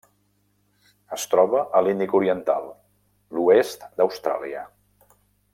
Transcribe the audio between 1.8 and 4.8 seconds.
l'Índic oriental: l'oest d'Austràlia.